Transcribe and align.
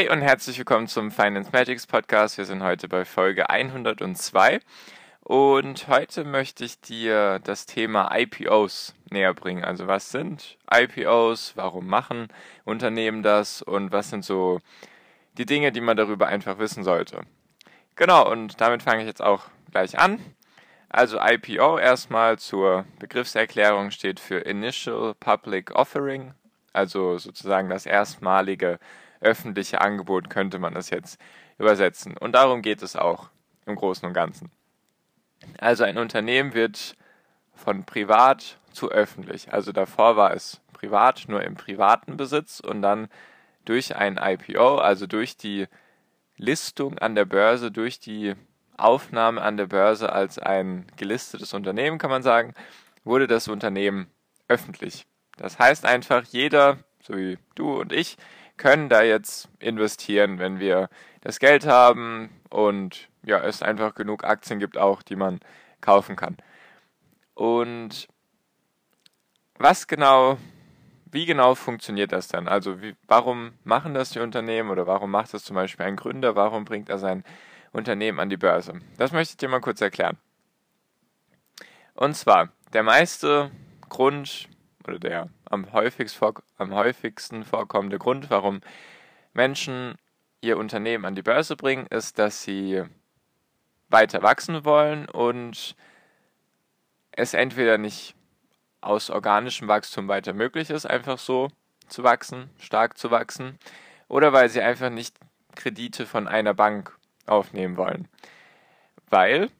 Hi 0.00 0.08
und 0.08 0.22
herzlich 0.22 0.56
willkommen 0.56 0.86
zum 0.86 1.10
Finance 1.10 1.50
Magics 1.52 1.86
Podcast. 1.86 2.38
Wir 2.38 2.46
sind 2.46 2.62
heute 2.62 2.88
bei 2.88 3.04
Folge 3.04 3.50
102 3.50 4.60
und 5.20 5.88
heute 5.88 6.24
möchte 6.24 6.64
ich 6.64 6.80
dir 6.80 7.38
das 7.40 7.66
Thema 7.66 8.10
IPOs 8.10 8.94
näher 9.10 9.34
bringen. 9.34 9.62
Also 9.62 9.88
was 9.88 10.10
sind 10.10 10.56
IPOs, 10.72 11.52
warum 11.56 11.86
machen 11.86 12.28
Unternehmen 12.64 13.22
das 13.22 13.60
und 13.60 13.92
was 13.92 14.08
sind 14.08 14.24
so 14.24 14.60
die 15.36 15.44
Dinge, 15.44 15.70
die 15.70 15.82
man 15.82 15.98
darüber 15.98 16.28
einfach 16.28 16.58
wissen 16.58 16.82
sollte. 16.82 17.20
Genau, 17.94 18.26
und 18.26 18.58
damit 18.58 18.82
fange 18.82 19.02
ich 19.02 19.06
jetzt 19.06 19.20
auch 19.20 19.42
gleich 19.70 19.98
an. 19.98 20.18
Also 20.88 21.18
IPO 21.20 21.78
erstmal 21.78 22.38
zur 22.38 22.86
Begriffserklärung 22.98 23.90
steht 23.90 24.18
für 24.18 24.38
Initial 24.38 25.12
Public 25.20 25.72
Offering, 25.72 26.32
also 26.72 27.18
sozusagen 27.18 27.68
das 27.68 27.84
erstmalige 27.84 28.78
öffentliche 29.20 29.80
Angebot 29.80 30.30
könnte 30.30 30.58
man 30.58 30.74
das 30.74 30.90
jetzt 30.90 31.20
übersetzen. 31.58 32.16
Und 32.16 32.32
darum 32.32 32.62
geht 32.62 32.82
es 32.82 32.96
auch 32.96 33.28
im 33.66 33.76
Großen 33.76 34.06
und 34.06 34.14
Ganzen. 34.14 34.50
Also 35.58 35.84
ein 35.84 35.98
Unternehmen 35.98 36.54
wird 36.54 36.96
von 37.54 37.84
privat 37.84 38.58
zu 38.72 38.90
öffentlich. 38.90 39.52
Also 39.52 39.72
davor 39.72 40.16
war 40.16 40.32
es 40.32 40.60
privat, 40.72 41.24
nur 41.28 41.42
im 41.42 41.54
privaten 41.54 42.16
Besitz 42.16 42.60
und 42.60 42.82
dann 42.82 43.08
durch 43.64 43.96
ein 43.96 44.18
IPO, 44.18 44.78
also 44.78 45.06
durch 45.06 45.36
die 45.36 45.66
Listung 46.36 46.98
an 46.98 47.14
der 47.14 47.26
Börse, 47.26 47.70
durch 47.70 48.00
die 48.00 48.34
Aufnahme 48.78 49.42
an 49.42 49.58
der 49.58 49.66
Börse 49.66 50.12
als 50.12 50.38
ein 50.38 50.86
gelistetes 50.96 51.52
Unternehmen, 51.52 51.98
kann 51.98 52.10
man 52.10 52.22
sagen, 52.22 52.54
wurde 53.04 53.26
das 53.26 53.48
Unternehmen 53.48 54.10
öffentlich. 54.48 55.06
Das 55.36 55.58
heißt 55.58 55.84
einfach, 55.84 56.24
jeder, 56.24 56.78
so 57.02 57.16
wie 57.16 57.38
du 57.54 57.78
und 57.78 57.92
ich, 57.92 58.16
können 58.60 58.90
da 58.90 59.00
jetzt 59.02 59.48
investieren, 59.58 60.38
wenn 60.38 60.60
wir 60.60 60.90
das 61.22 61.38
Geld 61.38 61.66
haben 61.66 62.28
und 62.50 63.08
ja, 63.22 63.38
es 63.38 63.62
einfach 63.62 63.94
genug 63.94 64.22
Aktien 64.22 64.58
gibt 64.58 64.76
auch, 64.76 65.02
die 65.02 65.16
man 65.16 65.40
kaufen 65.80 66.14
kann. 66.14 66.36
Und 67.32 68.06
was 69.56 69.86
genau, 69.86 70.36
wie 71.10 71.24
genau 71.24 71.54
funktioniert 71.54 72.12
das 72.12 72.28
dann? 72.28 72.48
Also 72.48 72.82
wie, 72.82 72.94
warum 73.08 73.52
machen 73.64 73.94
das 73.94 74.10
die 74.10 74.20
Unternehmen 74.20 74.68
oder 74.68 74.86
warum 74.86 75.10
macht 75.10 75.32
das 75.32 75.42
zum 75.42 75.56
Beispiel 75.56 75.86
ein 75.86 75.96
Gründer? 75.96 76.36
Warum 76.36 76.66
bringt 76.66 76.90
er 76.90 76.98
sein 76.98 77.24
Unternehmen 77.72 78.20
an 78.20 78.28
die 78.28 78.36
Börse? 78.36 78.74
Das 78.98 79.10
möchte 79.10 79.32
ich 79.32 79.36
dir 79.38 79.48
mal 79.48 79.62
kurz 79.62 79.80
erklären. 79.80 80.18
Und 81.94 82.14
zwar, 82.14 82.50
der 82.74 82.82
meiste 82.82 83.50
Grund, 83.88 84.50
oder 84.86 84.98
der 84.98 85.28
am, 85.50 85.72
häufigst 85.72 86.16
vor, 86.16 86.34
am 86.56 86.74
häufigsten 86.74 87.44
vorkommende 87.44 87.98
Grund, 87.98 88.30
warum 88.30 88.62
Menschen 89.34 89.96
ihr 90.40 90.56
Unternehmen 90.56 91.04
an 91.04 91.14
die 91.14 91.22
Börse 91.22 91.56
bringen, 91.56 91.86
ist, 91.88 92.18
dass 92.18 92.42
sie 92.42 92.82
weiter 93.90 94.22
wachsen 94.22 94.64
wollen 94.64 95.06
und 95.08 95.76
es 97.12 97.34
entweder 97.34 97.76
nicht 97.76 98.14
aus 98.80 99.10
organischem 99.10 99.68
Wachstum 99.68 100.08
weiter 100.08 100.32
möglich 100.32 100.70
ist, 100.70 100.86
einfach 100.86 101.18
so 101.18 101.48
zu 101.88 102.02
wachsen, 102.04 102.48
stark 102.58 102.96
zu 102.96 103.10
wachsen, 103.10 103.58
oder 104.08 104.32
weil 104.32 104.48
sie 104.48 104.62
einfach 104.62 104.90
nicht 104.90 105.16
Kredite 105.54 106.06
von 106.06 106.28
einer 106.28 106.54
Bank 106.54 106.96
aufnehmen 107.26 107.76
wollen. 107.76 108.08
Weil, 109.08 109.50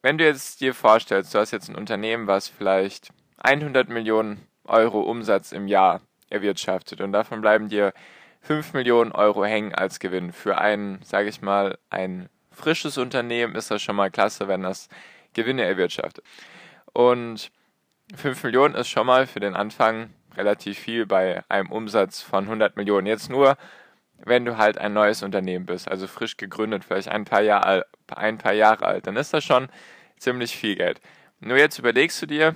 wenn 0.00 0.16
du 0.16 0.24
jetzt 0.24 0.60
dir 0.60 0.74
vorstellst, 0.74 1.34
du 1.34 1.38
hast 1.38 1.50
jetzt 1.50 1.68
ein 1.68 1.76
Unternehmen, 1.76 2.28
was 2.28 2.48
vielleicht 2.48 3.12
100 3.40 3.88
Millionen 3.88 4.46
Euro 4.64 5.00
Umsatz 5.00 5.52
im 5.52 5.66
Jahr 5.66 6.00
erwirtschaftet 6.28 7.00
und 7.00 7.12
davon 7.12 7.40
bleiben 7.40 7.68
dir 7.68 7.92
5 8.42 8.72
Millionen 8.72 9.12
Euro 9.12 9.44
hängen 9.44 9.74
als 9.74 9.98
Gewinn. 9.98 10.32
Für 10.32 10.58
ein, 10.58 11.00
sage 11.02 11.28
ich 11.28 11.42
mal, 11.42 11.78
ein 11.90 12.28
frisches 12.50 12.98
Unternehmen 12.98 13.54
ist 13.54 13.70
das 13.70 13.82
schon 13.82 13.96
mal 13.96 14.10
klasse, 14.10 14.48
wenn 14.48 14.62
das 14.62 14.88
Gewinne 15.34 15.64
erwirtschaftet. 15.64 16.24
Und 16.92 17.50
5 18.14 18.44
Millionen 18.44 18.74
ist 18.74 18.88
schon 18.88 19.06
mal 19.06 19.26
für 19.26 19.40
den 19.40 19.54
Anfang 19.54 20.10
relativ 20.36 20.78
viel 20.78 21.06
bei 21.06 21.42
einem 21.48 21.70
Umsatz 21.70 22.22
von 22.22 22.44
100 22.44 22.76
Millionen. 22.76 23.06
Jetzt 23.06 23.30
nur, 23.30 23.56
wenn 24.18 24.44
du 24.44 24.56
halt 24.56 24.78
ein 24.78 24.92
neues 24.92 25.22
Unternehmen 25.22 25.66
bist, 25.66 25.88
also 25.88 26.06
frisch 26.06 26.36
gegründet, 26.36 26.84
vielleicht 26.84 27.08
ein 27.08 27.24
paar, 27.24 27.42
Jahr, 27.42 27.84
ein 28.14 28.38
paar 28.38 28.52
Jahre 28.52 28.86
alt, 28.86 29.06
dann 29.06 29.16
ist 29.16 29.34
das 29.34 29.44
schon 29.44 29.68
ziemlich 30.18 30.56
viel 30.56 30.76
Geld. 30.76 31.00
Nur 31.40 31.56
jetzt 31.56 31.78
überlegst 31.78 32.20
du 32.22 32.26
dir, 32.26 32.54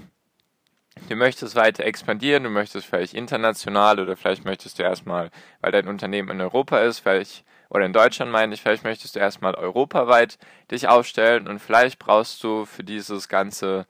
du 1.09 1.16
möchtest 1.16 1.56
weiter 1.56 1.84
expandieren, 1.84 2.44
du 2.44 2.50
möchtest 2.50 2.87
vielleicht 2.87 3.15
international 3.15 4.00
oder 4.00 4.16
vielleicht 4.16 4.44
möchtest 4.44 4.78
du 4.78 4.82
erstmal, 4.82 5.31
weil 5.60 5.72
dein 5.72 5.88
Unternehmen 5.88 6.31
in 6.31 6.41
Europa 6.41 6.78
ist, 6.78 7.00
vielleicht 7.00 7.44
oder 7.70 7.87
in 7.87 7.92
Deutschland 7.92 8.31
meine 8.31 8.54
ich, 8.54 8.62
vielleicht 8.62 8.84
möchtest 8.84 9.16
du 9.16 9.20
erstmal 9.20 9.54
europaweit 9.54 10.38
dich 10.70 10.88
aufstellen 10.88 11.48
und 11.48 11.59
vielleicht 11.59 11.98
brauchst 11.98 12.42
du 12.44 12.65
für 12.66 12.84
dieses 12.84 13.28
ganze 13.28 13.87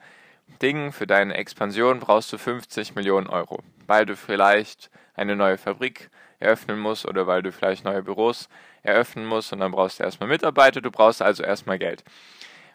Ding, 0.62 0.92
für 0.92 1.06
deine 1.06 1.34
Expansion 1.34 2.00
brauchst 2.00 2.32
du 2.32 2.38
50 2.38 2.94
Millionen 2.94 3.26
Euro, 3.26 3.60
weil 3.86 4.06
du 4.06 4.16
vielleicht 4.16 4.90
eine 5.14 5.36
neue 5.36 5.58
Fabrik 5.58 6.10
eröffnen 6.38 6.78
musst 6.78 7.06
oder 7.06 7.26
weil 7.26 7.42
du 7.42 7.52
vielleicht 7.52 7.84
neue 7.84 8.02
Büros 8.02 8.48
eröffnen 8.82 9.26
musst 9.26 9.52
und 9.52 9.60
dann 9.60 9.72
brauchst 9.72 9.98
du 9.98 10.04
erstmal 10.04 10.28
Mitarbeiter, 10.28 10.80
du 10.80 10.90
brauchst 10.90 11.22
also 11.22 11.42
erstmal 11.42 11.78
Geld. 11.78 12.04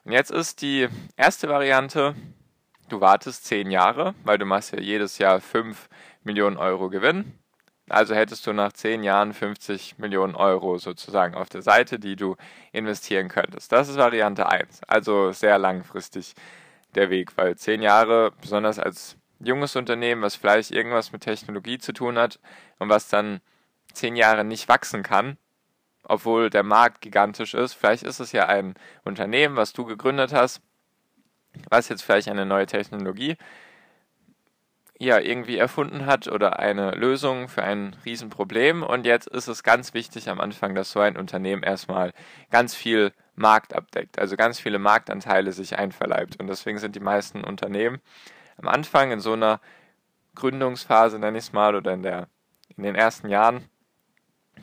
Und 0.06 0.12
jetzt 0.12 0.32
ist 0.32 0.62
die 0.62 0.88
erste 1.18 1.50
Variante, 1.50 2.16
du 2.90 3.02
wartest 3.02 3.46
zehn 3.46 3.72
Jahre, 3.72 4.14
weil 4.24 4.38
du 4.38 4.46
machst 4.46 4.72
ja 4.72 4.80
jedes 4.80 5.18
Jahr 5.18 5.42
5 5.42 5.90
Millionen 6.24 6.58
Euro 6.58 6.90
Gewinn. 6.90 7.40
Also 7.90 8.14
hättest 8.14 8.46
du 8.46 8.54
nach 8.54 8.72
zehn 8.74 9.04
Jahren 9.04 9.34
50 9.34 9.98
Millionen 9.98 10.36
Euro 10.36 10.78
sozusagen 10.78 11.34
auf 11.34 11.50
der 11.50 11.64
Seite, 11.64 12.00
die 12.00 12.16
du 12.16 12.36
investieren 12.72 13.30
könntest. 13.30 13.72
Das 13.72 13.90
ist 13.90 13.98
Variante 13.98 14.48
1, 14.48 14.82
also 14.88 15.32
sehr 15.32 15.58
langfristig 15.58 16.36
der 16.96 17.10
Weg, 17.10 17.36
weil 17.36 17.56
zehn 17.58 17.82
Jahre, 17.82 18.32
besonders 18.42 18.78
als 18.78 19.18
junges 19.40 19.76
Unternehmen, 19.76 20.22
was 20.22 20.36
vielleicht 20.36 20.72
irgendwas 20.72 21.12
mit 21.12 21.22
Technologie 21.22 21.80
zu 21.80 21.94
tun 21.94 22.18
hat 22.18 22.40
und 22.78 22.90
was 22.90 23.10
dann 23.10 23.42
zehn 23.94 24.16
Jahre 24.16 24.44
nicht 24.44 24.68
wachsen 24.68 25.02
kann, 25.02 25.38
obwohl 26.04 26.50
der 26.50 26.64
Markt 26.64 27.02
gigantisch 27.02 27.54
ist. 27.54 27.74
Vielleicht 27.74 28.04
ist 28.04 28.20
es 28.20 28.32
ja 28.34 28.48
ein 28.48 28.76
Unternehmen, 29.04 29.56
was 29.56 29.74
du 29.74 29.86
gegründet 29.86 30.34
hast, 30.34 30.62
was 31.70 31.90
jetzt 31.90 32.04
vielleicht 32.04 32.30
eine 32.30 32.46
neue 32.46 32.66
Technologie 32.66 33.38
ja 35.00 35.18
irgendwie 35.18 35.58
erfunden 35.58 36.06
hat 36.06 36.28
oder 36.28 36.60
eine 36.60 36.92
Lösung 36.92 37.48
für 37.48 37.64
ein 37.64 37.96
Riesenproblem. 38.06 38.84
Und 38.84 39.06
jetzt 39.06 39.28
ist 39.28 39.48
es 39.48 39.64
ganz 39.64 39.94
wichtig 39.94 40.30
am 40.30 40.42
Anfang, 40.42 40.76
dass 40.76 40.92
so 40.92 41.00
ein 41.00 41.16
Unternehmen 41.16 41.64
erstmal 41.64 42.12
ganz 42.50 42.76
viel 42.76 43.14
Markt 43.36 43.74
abdeckt, 43.74 44.20
also 44.20 44.36
ganz 44.36 44.60
viele 44.60 44.78
Marktanteile 44.78 45.54
sich 45.54 45.80
einverleibt. 45.80 46.38
Und 46.40 46.48
deswegen 46.48 46.78
sind 46.80 46.96
die 46.98 47.00
meisten 47.00 47.46
Unternehmen 47.46 48.02
am 48.58 48.68
Anfang 48.68 49.12
in 49.12 49.22
so 49.22 49.34
einer 49.34 49.62
Gründungsphase, 50.36 51.18
nenne 51.18 51.38
ich 51.38 51.46
es 51.46 51.54
mal, 51.54 51.76
oder 51.76 51.94
in, 51.94 52.04
der, 52.04 52.28
in 52.76 52.84
den 52.84 52.96
ersten 52.96 53.30
Jahren, 53.30 53.70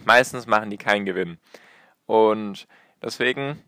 meistens 0.04 0.46
machen 0.46 0.68
die 0.68 0.76
keinen 0.76 1.06
Gewinn. 1.06 1.38
Und 2.04 2.68
deswegen, 3.02 3.62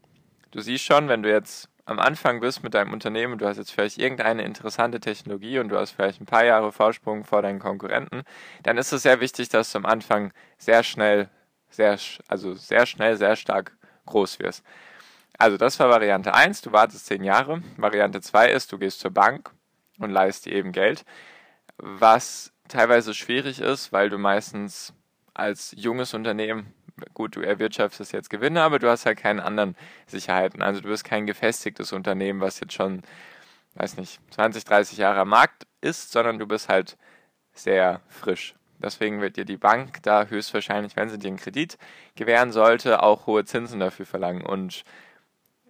du 0.50 0.61
siehst 0.61 0.85
schon, 0.85 1.09
wenn 1.09 1.23
du 1.23 1.31
jetzt 1.31 1.71
am 1.88 1.99
Anfang 1.99 2.40
bist 2.40 2.62
mit 2.62 2.75
deinem 2.75 2.93
Unternehmen 2.93 3.32
und 3.32 3.38
du 3.40 3.46
hast 3.46 3.56
jetzt 3.56 3.73
vielleicht 3.73 3.96
irgendeine 3.96 4.43
interessante 4.43 5.00
Technologie 5.00 5.58
und 5.58 5.70
du 5.70 5.79
hast 5.79 5.93
vielleicht 5.93 6.20
ein 6.20 6.26
paar 6.26 6.44
Jahre 6.44 6.70
Vorsprung 6.70 7.25
vor 7.25 7.40
deinen 7.40 7.58
Konkurrenten, 7.58 8.25
dann 8.62 8.76
ist 8.76 8.93
es 8.93 9.02
sehr 9.02 9.20
wichtig, 9.20 9.49
dass 9.49 9.73
du 9.73 9.79
am 9.79 9.87
Anfang 9.87 10.32
sehr 10.58 10.82
schnell, 10.82 11.31
sehr, 11.70 11.99
also 12.29 12.52
sehr 12.55 12.85
schnell, 12.85 13.17
sehr 13.17 13.37
stark 13.37 13.73
groß 14.05 14.38
wirst. 14.38 14.64
Also 15.38 15.56
das 15.56 15.81
war 15.81 15.88
Variante 15.88 16.35
1, 16.35 16.61
du 16.61 16.73
wartest 16.73 17.06
10 17.06 17.25
Jahre. 17.25 17.62
Variante 17.79 18.20
2 18.20 18.50
ist, 18.50 18.70
du 18.70 18.79
gehst 18.79 19.00
zur 19.00 19.12
Bank 19.12 19.50
und 19.99 20.11
leist 20.11 20.44
dir 20.44 20.52
eben 20.52 20.73
Geld, 20.73 21.06
was 21.79 22.52
teilweise 22.69 23.14
schwierig 23.14 23.61
ist, 23.61 23.93
weil 23.93 24.11
du 24.11 24.19
meistens 24.19 24.93
als 25.32 25.73
junges 25.76 26.12
Unternehmen 26.12 26.75
gut, 27.15 27.37
du 27.37 27.41
erwirtschaftest 27.41 28.12
jetzt 28.12 28.31
Gewinne, 28.31 28.62
aber 28.62 28.79
du 28.79 28.89
hast 28.89 29.06
halt 29.06 29.19
keine 29.19 29.45
anderen 29.45 29.77
Sicherheiten. 30.06 30.62
Also 30.62 30.81
du 30.81 30.89
bist 30.89 31.05
kein 31.05 31.27
gefestigtes 31.27 31.93
Unternehmen, 31.93 32.41
was 32.41 32.61
jetzt 32.61 32.75
schon, 32.75 33.03
weiß 33.75 33.97
nicht, 33.97 34.21
20, 34.31 34.65
30 34.65 34.99
Jahre 34.99 35.21
am 35.21 35.29
Markt 35.29 35.67
ist, 35.81 36.12
sondern 36.12 36.39
du 36.39 36.47
bist 36.47 36.69
halt 36.69 36.97
sehr 37.53 38.00
frisch. 38.09 38.55
Deswegen 38.81 39.21
wird 39.21 39.37
dir 39.37 39.45
die 39.45 39.56
Bank 39.56 40.03
da 40.03 40.27
höchstwahrscheinlich, 40.27 40.95
wenn 40.97 41.09
sie 41.09 41.19
dir 41.19 41.29
einen 41.29 41.37
Kredit 41.37 41.79
gewähren 42.15 42.53
sollte, 42.53 43.03
auch 43.03 43.27
hohe 43.27 43.45
Zinsen 43.45 43.81
dafür 43.81 44.06
verlangen. 44.06 44.43
Und 44.43 44.85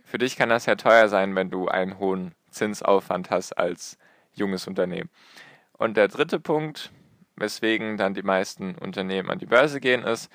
für 0.04 0.18
dich 0.18 0.36
kann 0.36 0.50
das 0.50 0.66
ja 0.66 0.74
teuer 0.74 1.08
sein, 1.08 1.34
wenn 1.34 1.50
du 1.50 1.68
einen 1.68 1.98
hohen 1.98 2.34
Zinsaufwand 2.50 3.30
hast 3.30 3.52
als 3.52 3.98
junges 4.34 4.66
Unternehmen. 4.66 5.10
Und 5.72 5.96
der 5.96 6.08
dritte 6.08 6.38
Punkt, 6.38 6.90
weswegen 7.36 7.96
dann 7.96 8.14
die 8.14 8.22
meisten 8.22 8.74
Unternehmen 8.74 9.30
an 9.30 9.38
die 9.38 9.46
Börse 9.46 9.80
gehen, 9.80 10.02
ist, 10.02 10.30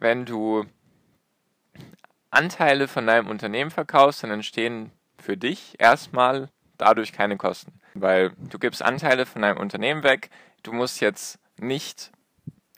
wenn 0.00 0.24
du 0.24 0.64
Anteile 2.30 2.88
von 2.88 3.06
deinem 3.06 3.28
Unternehmen 3.28 3.70
verkaufst, 3.70 4.22
dann 4.22 4.30
entstehen 4.30 4.90
für 5.18 5.36
dich 5.36 5.76
erstmal 5.78 6.48
dadurch 6.78 7.12
keine 7.12 7.36
Kosten. 7.36 7.80
Weil 7.94 8.30
du 8.38 8.58
gibst 8.58 8.82
Anteile 8.82 9.26
von 9.26 9.42
deinem 9.42 9.58
Unternehmen 9.58 10.02
weg, 10.02 10.30
du 10.62 10.72
musst 10.72 11.00
jetzt 11.00 11.38
nicht 11.58 12.10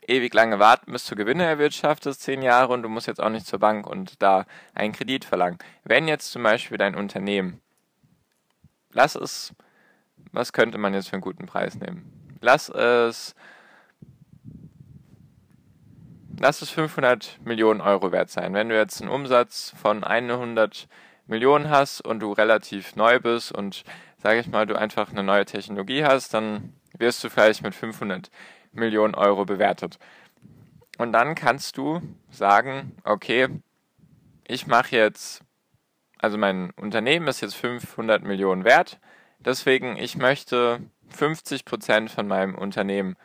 ewig 0.07 0.33
lange 0.33 0.59
warten, 0.59 0.91
bis 0.91 1.05
du 1.05 1.15
Gewinne 1.15 1.45
erwirtschaftest, 1.45 2.21
zehn 2.21 2.41
Jahre, 2.41 2.73
und 2.73 2.83
du 2.83 2.89
musst 2.89 3.07
jetzt 3.07 3.21
auch 3.21 3.29
nicht 3.29 3.47
zur 3.47 3.59
Bank 3.59 3.87
und 3.87 4.21
da 4.21 4.45
einen 4.73 4.91
Kredit 4.91 5.23
verlangen. 5.23 5.57
Wenn 5.85 6.07
jetzt 6.09 6.31
zum 6.31 6.43
Beispiel 6.43 6.77
dein 6.77 6.95
Unternehmen, 6.95 7.61
lass 8.91 9.15
es, 9.15 9.53
was 10.31 10.51
könnte 10.51 10.77
man 10.77 10.93
jetzt 10.93 11.07
für 11.07 11.13
einen 11.13 11.21
guten 11.21 11.45
Preis 11.45 11.75
nehmen? 11.75 12.37
Lass 12.41 12.67
es, 12.67 13.35
lass 16.39 16.61
es 16.61 16.69
500 16.69 17.39
Millionen 17.43 17.81
Euro 17.81 18.11
wert 18.11 18.29
sein. 18.29 18.53
Wenn 18.53 18.69
du 18.69 18.77
jetzt 18.77 19.01
einen 19.01 19.11
Umsatz 19.11 19.73
von 19.81 20.03
100 20.03 20.87
Millionen 21.27 21.69
hast 21.69 22.01
und 22.01 22.19
du 22.19 22.31
relativ 22.31 22.95
neu 22.95 23.19
bist 23.19 23.51
und 23.51 23.83
sage 24.21 24.39
ich 24.39 24.47
mal, 24.47 24.65
du 24.65 24.75
einfach 24.75 25.11
eine 25.11 25.23
neue 25.23 25.45
Technologie 25.45 26.03
hast, 26.03 26.33
dann 26.33 26.73
wirst 26.97 27.23
du 27.23 27.29
vielleicht 27.29 27.63
mit 27.63 27.75
500 27.75 28.29
Millionen 28.71 29.15
Euro 29.15 29.45
bewertet. 29.45 29.99
Und 30.97 31.11
dann 31.11 31.35
kannst 31.35 31.77
du 31.77 32.01
sagen, 32.29 32.95
okay, 33.03 33.47
ich 34.45 34.67
mache 34.67 34.95
jetzt, 34.95 35.41
also 36.19 36.37
mein 36.37 36.71
Unternehmen 36.71 37.27
ist 37.27 37.41
jetzt 37.41 37.55
500 37.55 38.23
Millionen 38.23 38.63
wert, 38.63 38.99
deswegen 39.39 39.97
ich 39.97 40.17
möchte 40.17 40.79
50 41.09 41.65
Prozent 41.65 42.11
von 42.11 42.27
meinem 42.27 42.55
Unternehmen 42.55 43.15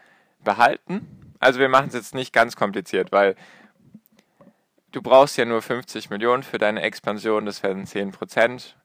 behalten. 0.43 1.28
Also 1.41 1.61
wir 1.61 1.69
machen 1.69 1.89
es 1.89 1.95
jetzt 1.95 2.15
nicht 2.15 2.33
ganz 2.33 2.57
kompliziert, 2.57 3.13
weil 3.13 3.37
du 4.93 5.03
brauchst 5.03 5.37
ja 5.37 5.45
nur 5.45 5.63
50 5.63 6.11
Millionen 6.11 6.43
für 6.43 6.59
deine 6.59 6.83
Expansion, 6.83 7.47
das 7.47 7.63
wären 7.63 7.87
10 7.87 8.13
Prozent 8.13 8.77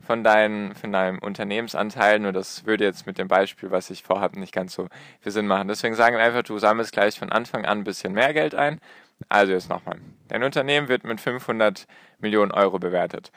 von, 0.00 0.22
deinen, 0.22 0.74
von 0.74 0.92
deinem 0.92 1.18
Unternehmensanteil, 1.18 2.18
nur 2.18 2.32
das 2.32 2.66
würde 2.66 2.84
jetzt 2.84 3.06
mit 3.06 3.18
dem 3.18 3.28
Beispiel, 3.28 3.70
was 3.70 3.90
ich 3.90 4.02
vorhabe, 4.02 4.38
nicht 4.38 4.52
ganz 4.52 4.74
so 4.74 4.88
viel 5.20 5.32
Sinn 5.32 5.46
machen. 5.46 5.68
Deswegen 5.68 5.94
sagen 5.94 6.16
wir 6.16 6.24
einfach, 6.24 6.42
du 6.42 6.58
sammelst 6.58 6.92
gleich 6.92 7.18
von 7.18 7.30
Anfang 7.30 7.64
an 7.64 7.78
ein 7.78 7.84
bisschen 7.84 8.12
mehr 8.12 8.34
Geld 8.34 8.54
ein. 8.54 8.80
Also 9.28 9.52
jetzt 9.52 9.70
nochmal. 9.70 9.98
Dein 10.28 10.42
Unternehmen 10.42 10.88
wird 10.88 11.04
mit 11.04 11.20
500 11.20 11.86
Millionen 12.18 12.52
Euro 12.52 12.78
bewertet. 12.78 13.30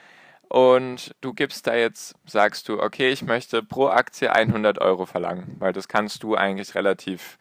Und 0.50 1.14
du 1.22 1.34
gibst 1.34 1.68
da 1.68 1.76
jetzt, 1.76 2.16
sagst 2.26 2.70
du, 2.70 2.82
okay, 2.82 3.10
ich 3.10 3.22
möchte 3.22 3.62
pro 3.64 3.88
Aktie 3.88 4.32
100 4.32 4.80
Euro 4.80 5.06
verlangen, 5.06 5.56
weil 5.60 5.74
das 5.74 5.88
kannst 5.88 6.24
du 6.24 6.36
eigentlich 6.36 6.74
relativ 6.76 7.38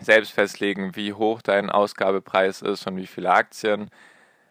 selbst 0.00 0.32
festlegen, 0.32 0.96
wie 0.96 1.12
hoch 1.12 1.42
dein 1.42 1.70
Ausgabepreis 1.70 2.62
ist 2.62 2.86
und 2.86 2.96
wie 2.96 3.06
viele 3.06 3.30
Aktien. 3.30 3.90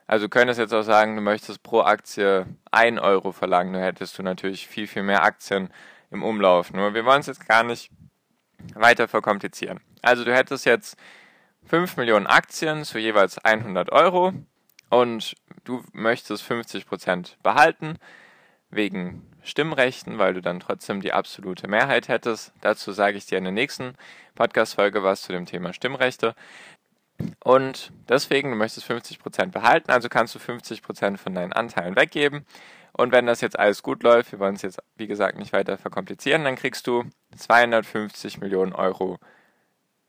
Also 0.07 0.25
du 0.25 0.29
könntest 0.29 0.59
jetzt 0.59 0.73
auch 0.73 0.83
sagen, 0.83 1.15
du 1.15 1.21
möchtest 1.21 1.63
pro 1.63 1.81
Aktie 1.81 2.45
1 2.71 2.99
Euro 2.99 3.31
verlangen, 3.31 3.73
dann 3.73 3.83
hättest 3.83 4.17
du 4.17 4.23
natürlich 4.23 4.67
viel, 4.67 4.87
viel 4.87 5.03
mehr 5.03 5.23
Aktien 5.23 5.69
im 6.09 6.23
Umlauf. 6.23 6.73
Nur 6.73 6.93
wir 6.93 7.05
wollen 7.05 7.21
es 7.21 7.27
jetzt 7.27 7.47
gar 7.47 7.63
nicht 7.63 7.89
weiter 8.75 9.07
verkomplizieren. 9.07 9.79
Also 10.01 10.23
du 10.23 10.33
hättest 10.33 10.65
jetzt 10.65 10.97
5 11.65 11.97
Millionen 11.97 12.27
Aktien 12.27 12.83
zu 12.83 12.99
jeweils 12.99 13.37
100 13.37 13.91
Euro 13.91 14.33
und 14.89 15.35
du 15.63 15.83
möchtest 15.93 16.43
50% 16.43 17.35
behalten 17.41 17.97
wegen 18.69 19.30
Stimmrechten, 19.43 20.17
weil 20.17 20.33
du 20.33 20.41
dann 20.41 20.59
trotzdem 20.59 21.01
die 21.01 21.13
absolute 21.13 21.67
Mehrheit 21.67 22.07
hättest. 22.07 22.53
Dazu 22.61 22.91
sage 22.91 23.17
ich 23.17 23.25
dir 23.25 23.37
in 23.37 23.43
der 23.43 23.53
nächsten 23.53 23.95
Podcast-Folge 24.35 25.03
was 25.03 25.23
zu 25.23 25.31
dem 25.31 25.45
Thema 25.45 25.73
Stimmrechte. 25.73 26.35
Und 27.43 27.91
deswegen, 28.09 28.51
du 28.51 28.55
möchtest 28.55 28.89
50% 28.89 29.51
behalten, 29.51 29.91
also 29.91 30.09
kannst 30.09 30.35
du 30.35 30.39
50% 30.39 31.17
von 31.17 31.35
deinen 31.35 31.53
Anteilen 31.53 31.95
weggeben. 31.95 32.45
Und 32.93 33.11
wenn 33.11 33.25
das 33.25 33.41
jetzt 33.41 33.57
alles 33.57 33.83
gut 33.83 34.03
läuft, 34.03 34.31
wir 34.31 34.39
wollen 34.39 34.55
es 34.55 34.61
jetzt, 34.63 34.79
wie 34.95 35.07
gesagt, 35.07 35.37
nicht 35.37 35.53
weiter 35.53 35.77
verkomplizieren, 35.77 36.43
dann 36.43 36.55
kriegst 36.55 36.87
du 36.87 37.05
250 37.37 38.39
Millionen 38.39 38.73
Euro 38.73 39.17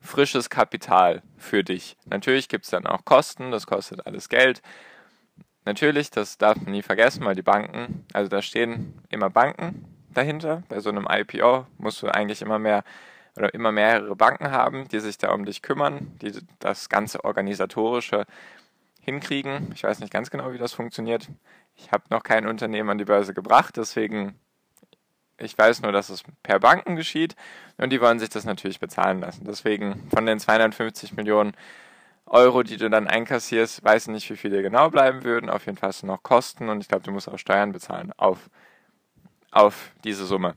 frisches 0.01 0.49
Kapital 0.49 1.21
für 1.37 1.63
dich. 1.63 1.95
Natürlich 2.05 2.49
gibt 2.49 2.65
es 2.65 2.71
dann 2.71 2.85
auch 2.85 3.05
Kosten, 3.05 3.51
das 3.51 3.67
kostet 3.67 4.05
alles 4.05 4.27
Geld. 4.27 4.61
Natürlich, 5.65 6.11
das 6.11 6.37
darf 6.37 6.57
man 6.57 6.71
nie 6.71 6.81
vergessen, 6.81 7.23
weil 7.25 7.35
die 7.35 7.41
Banken, 7.41 8.05
also 8.13 8.29
da 8.29 8.41
stehen 8.41 9.01
immer 9.09 9.29
Banken 9.29 9.85
dahinter. 10.13 10.63
Bei 10.67 10.79
so 10.79 10.89
einem 10.89 11.07
IPO 11.09 11.65
musst 11.77 12.01
du 12.01 12.07
eigentlich 12.07 12.41
immer 12.41 12.59
mehr 12.59 12.83
oder 13.35 13.53
immer 13.53 13.71
mehrere 13.71 14.15
Banken 14.15 14.51
haben, 14.51 14.87
die 14.89 14.99
sich 14.99 15.17
da 15.17 15.31
um 15.31 15.45
dich 15.45 15.61
kümmern, 15.61 16.11
die 16.21 16.33
das 16.59 16.89
ganze 16.89 17.23
organisatorische 17.23 18.25
hinkriegen. 19.01 19.71
Ich 19.73 19.83
weiß 19.83 19.99
nicht 19.99 20.13
ganz 20.13 20.29
genau, 20.29 20.53
wie 20.53 20.57
das 20.57 20.73
funktioniert. 20.73 21.29
Ich 21.75 21.91
habe 21.91 22.03
noch 22.09 22.23
kein 22.23 22.45
Unternehmen 22.45 22.89
an 22.89 22.97
die 22.97 23.05
Börse 23.05 23.33
gebracht, 23.33 23.77
deswegen 23.77 24.35
ich 25.37 25.57
weiß 25.57 25.81
nur, 25.81 25.91
dass 25.91 26.09
es 26.09 26.23
per 26.43 26.59
Banken 26.59 26.95
geschieht 26.95 27.35
und 27.77 27.89
die 27.89 27.99
wollen 27.99 28.19
sich 28.19 28.29
das 28.29 28.45
natürlich 28.45 28.79
bezahlen 28.79 29.19
lassen. 29.19 29.45
Deswegen 29.45 30.07
von 30.13 30.25
den 30.25 30.39
250 30.39 31.13
Millionen 31.13 31.53
Euro, 32.25 32.63
die 32.63 32.77
du 32.77 32.89
dann 32.89 33.07
einkassierst, 33.07 33.83
weiß 33.83 34.07
ich 34.07 34.13
nicht, 34.13 34.29
wie 34.29 34.37
viele 34.37 34.61
genau 34.61 34.89
bleiben 34.89 35.23
würden. 35.23 35.49
Auf 35.49 35.65
jeden 35.65 35.77
Fall 35.77 35.89
hast 35.89 36.03
du 36.03 36.07
noch 36.07 36.23
Kosten 36.23 36.69
und 36.69 36.81
ich 36.81 36.87
glaube, 36.87 37.03
du 37.03 37.11
musst 37.11 37.29
auch 37.29 37.37
Steuern 37.37 37.71
bezahlen 37.71 38.11
auf, 38.17 38.49
auf 39.51 39.91
diese 40.03 40.25
Summe. 40.25 40.55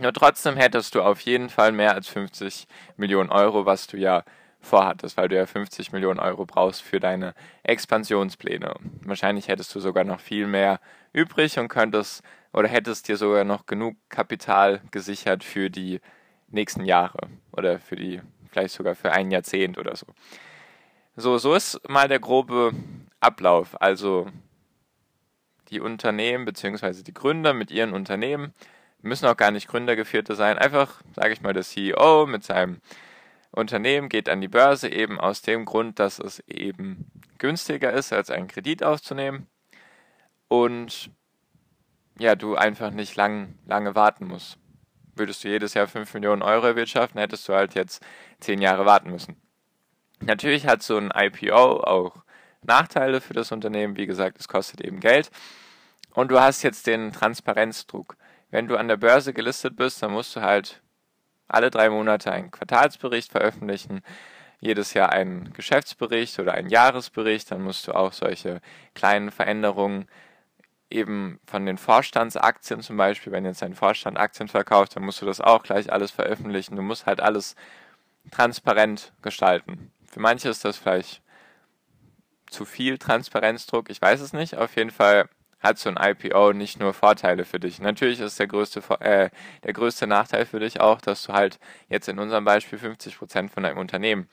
Nur 0.00 0.12
trotzdem 0.12 0.56
hättest 0.56 0.94
du 0.94 1.02
auf 1.02 1.20
jeden 1.20 1.50
Fall 1.50 1.72
mehr 1.72 1.94
als 1.94 2.08
50 2.08 2.66
Millionen 2.96 3.30
Euro, 3.30 3.66
was 3.66 3.86
du 3.86 3.96
ja 3.96 4.24
vorhattest, 4.60 5.16
weil 5.16 5.28
du 5.28 5.36
ja 5.36 5.46
50 5.46 5.92
Millionen 5.92 6.20
Euro 6.20 6.46
brauchst 6.46 6.82
für 6.82 7.00
deine 7.00 7.34
Expansionspläne. 7.62 8.74
Wahrscheinlich 9.02 9.48
hättest 9.48 9.74
du 9.74 9.80
sogar 9.80 10.04
noch 10.04 10.20
viel 10.20 10.46
mehr 10.46 10.80
übrig 11.12 11.58
und 11.58 11.68
könntest 11.68 12.22
oder 12.52 12.68
hättest 12.68 13.08
dir 13.08 13.16
sogar 13.16 13.44
noch 13.44 13.66
genug 13.66 13.96
Kapital 14.08 14.80
gesichert 14.90 15.44
für 15.44 15.70
die 15.70 16.00
nächsten 16.48 16.84
Jahre 16.84 17.28
oder 17.52 17.78
für 17.78 17.96
die 17.96 18.20
vielleicht 18.50 18.74
sogar 18.74 18.94
für 18.94 19.12
ein 19.12 19.30
Jahrzehnt 19.30 19.78
oder 19.78 19.96
so. 19.96 20.06
So, 21.20 21.36
so 21.36 21.54
ist 21.54 21.86
mal 21.86 22.08
der 22.08 22.18
grobe 22.18 22.72
Ablauf. 23.20 23.80
Also 23.82 24.26
die 25.68 25.80
Unternehmen 25.80 26.46
bzw. 26.46 27.02
die 27.02 27.12
Gründer 27.12 27.52
mit 27.52 27.70
ihren 27.70 27.92
Unternehmen 27.92 28.54
müssen 29.02 29.26
auch 29.26 29.36
gar 29.36 29.50
nicht 29.50 29.68
Gründergeführte 29.68 30.34
sein. 30.34 30.56
Einfach, 30.56 31.02
sage 31.14 31.34
ich 31.34 31.42
mal, 31.42 31.52
der 31.52 31.62
CEO 31.62 32.24
mit 32.26 32.42
seinem 32.44 32.80
Unternehmen 33.50 34.08
geht 34.08 34.30
an 34.30 34.40
die 34.40 34.48
Börse 34.48 34.88
eben 34.88 35.20
aus 35.20 35.42
dem 35.42 35.66
Grund, 35.66 35.98
dass 35.98 36.20
es 36.20 36.40
eben 36.48 37.10
günstiger 37.36 37.92
ist, 37.92 38.14
als 38.14 38.30
einen 38.30 38.48
Kredit 38.48 38.82
aufzunehmen. 38.82 39.46
Und 40.48 41.10
ja, 42.18 42.34
du 42.34 42.56
einfach 42.56 42.92
nicht 42.92 43.14
lang, 43.16 43.58
lange 43.66 43.94
warten 43.94 44.26
musst. 44.26 44.56
Würdest 45.16 45.44
du 45.44 45.48
jedes 45.48 45.74
Jahr 45.74 45.86
5 45.86 46.14
Millionen 46.14 46.40
Euro 46.40 46.68
erwirtschaften, 46.68 47.20
hättest 47.20 47.46
du 47.46 47.52
halt 47.52 47.74
jetzt 47.74 48.02
10 48.40 48.62
Jahre 48.62 48.86
warten 48.86 49.10
müssen. 49.10 49.36
Natürlich 50.20 50.66
hat 50.66 50.82
so 50.82 50.96
ein 50.96 51.10
IPO 51.14 51.80
auch 51.80 52.16
Nachteile 52.62 53.20
für 53.20 53.34
das 53.34 53.52
Unternehmen. 53.52 53.96
Wie 53.96 54.06
gesagt, 54.06 54.38
es 54.38 54.48
kostet 54.48 54.80
eben 54.82 55.00
Geld. 55.00 55.30
Und 56.12 56.30
du 56.30 56.40
hast 56.40 56.62
jetzt 56.62 56.86
den 56.86 57.12
Transparenzdruck 57.12 58.16
wenn 58.50 58.66
du 58.66 58.76
an 58.76 58.88
der 58.88 58.96
Börse 58.96 59.32
gelistet 59.32 59.76
bist, 59.76 60.02
dann 60.02 60.12
musst 60.12 60.34
du 60.36 60.40
halt 60.40 60.82
alle 61.48 61.70
drei 61.70 61.88
Monate 61.88 62.32
einen 62.32 62.50
Quartalsbericht 62.50 63.30
veröffentlichen, 63.30 64.02
jedes 64.60 64.92
Jahr 64.94 65.10
einen 65.10 65.52
Geschäftsbericht 65.52 66.38
oder 66.38 66.52
einen 66.54 66.68
Jahresbericht, 66.68 67.50
dann 67.50 67.62
musst 67.62 67.88
du 67.88 67.92
auch 67.92 68.12
solche 68.12 68.60
kleinen 68.94 69.30
Veränderungen 69.30 70.06
eben 70.90 71.40
von 71.46 71.64
den 71.64 71.78
Vorstandsaktien 71.78 72.82
zum 72.82 72.96
Beispiel, 72.96 73.32
wenn 73.32 73.44
jetzt 73.44 73.62
ein 73.62 73.74
Vorstand 73.74 74.18
Aktien 74.18 74.48
verkauft, 74.48 74.96
dann 74.96 75.04
musst 75.04 75.22
du 75.22 75.26
das 75.26 75.40
auch 75.40 75.62
gleich 75.62 75.92
alles 75.92 76.10
veröffentlichen. 76.10 76.76
Du 76.76 76.82
musst 76.82 77.06
halt 77.06 77.20
alles 77.20 77.54
transparent 78.32 79.12
gestalten. 79.22 79.92
Für 80.10 80.20
manche 80.20 80.48
ist 80.48 80.64
das 80.64 80.76
vielleicht 80.76 81.22
zu 82.50 82.64
viel 82.64 82.98
Transparenzdruck, 82.98 83.90
ich 83.90 84.02
weiß 84.02 84.20
es 84.20 84.32
nicht. 84.32 84.56
Auf 84.56 84.76
jeden 84.76 84.90
Fall 84.90 85.28
hat 85.60 85.78
so 85.78 85.90
ein 85.90 85.98
IPO 86.00 86.52
nicht 86.52 86.80
nur 86.80 86.94
Vorteile 86.94 87.44
für 87.44 87.60
dich. 87.60 87.80
Natürlich 87.80 88.18
ist 88.20 88.38
der 88.38 88.46
größte, 88.46 88.82
äh, 89.00 89.30
der 89.62 89.72
größte 89.72 90.06
Nachteil 90.06 90.46
für 90.46 90.58
dich 90.58 90.80
auch, 90.80 91.00
dass 91.00 91.22
du 91.24 91.32
halt 91.32 91.60
jetzt 91.88 92.08
in 92.08 92.18
unserem 92.18 92.44
Beispiel 92.44 92.78
50 92.78 93.18
Prozent 93.18 93.50
von 93.52 93.62
deinem 93.62 93.78
Unternehmen 93.78 94.28